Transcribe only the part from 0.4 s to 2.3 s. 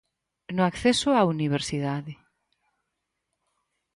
No acceso á universidade.